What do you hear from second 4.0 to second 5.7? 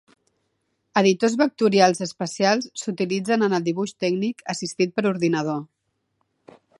tècnic assistit per ordinador.